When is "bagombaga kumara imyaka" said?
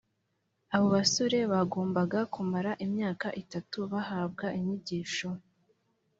1.51-3.27